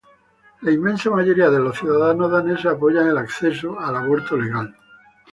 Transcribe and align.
La 0.61 0.71
inmensa 0.71 1.11
mayoría 1.11 1.51
de 1.51 1.59
los 1.59 1.77
ciudadanos 1.77 2.31
daneses 2.31 2.65
apoyan 2.65 3.05
el 3.09 3.19
acceso 3.19 3.79
al 3.79 3.95
aborto 3.97 4.35
legal. 4.35 4.75